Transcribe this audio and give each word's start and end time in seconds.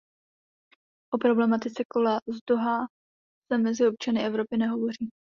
O 1.13 1.15
problematice 1.25 1.81
kola 1.91 2.15
z 2.35 2.37
Dohá 2.47 2.79
se 3.47 3.57
mezi 3.57 3.87
občany 3.87 4.25
Evropy 4.25 4.57
nehovoří. 4.57 5.07